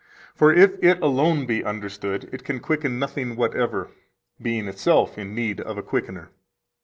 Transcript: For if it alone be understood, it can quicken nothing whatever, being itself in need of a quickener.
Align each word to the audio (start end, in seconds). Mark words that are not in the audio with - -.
For 0.33 0.51
if 0.51 0.83
it 0.83 0.99
alone 0.99 1.45
be 1.45 1.63
understood, 1.63 2.27
it 2.33 2.43
can 2.43 2.59
quicken 2.59 2.97
nothing 2.97 3.35
whatever, 3.35 3.89
being 4.41 4.67
itself 4.67 5.15
in 5.15 5.35
need 5.35 5.61
of 5.61 5.77
a 5.77 5.83
quickener. 5.83 6.29